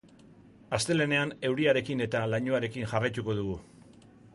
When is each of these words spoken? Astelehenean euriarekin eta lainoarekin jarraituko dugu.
Astelehenean 0.77 1.35
euriarekin 1.51 2.03
eta 2.09 2.23
lainoarekin 2.35 2.91
jarraituko 2.95 3.41
dugu. 3.43 3.65